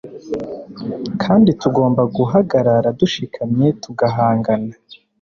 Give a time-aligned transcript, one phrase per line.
[1.23, 4.73] kandi tugomba guhagarara dushikamye tugahangana